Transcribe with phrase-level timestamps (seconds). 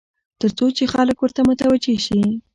[0.41, 2.21] تر څو چې خلک ورته متوجع شي.